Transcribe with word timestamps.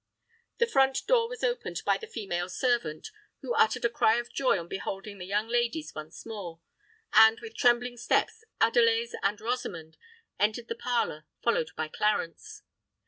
The 0.57 0.65
front 0.65 1.05
door 1.05 1.29
was 1.29 1.43
opened 1.43 1.83
by 1.85 1.99
the 1.99 2.07
female 2.07 2.49
servant, 2.49 3.11
who 3.41 3.53
uttered 3.53 3.85
a 3.85 3.89
cry 3.89 4.15
of 4.15 4.33
joy 4.33 4.57
on 4.57 4.67
beholding 4.67 5.19
the 5.19 5.27
young 5.27 5.47
ladies 5.47 5.93
once 5.93 6.25
more; 6.25 6.59
and 7.13 7.39
with 7.39 7.55
trembling 7.55 7.97
steps 7.97 8.43
Adelais 8.59 9.09
and 9.21 9.39
Rosamond 9.39 9.97
entered 10.39 10.69
the 10.69 10.73
parlour, 10.75 11.27
followed 11.43 11.69
by 11.75 11.87
Clarence. 11.87 12.63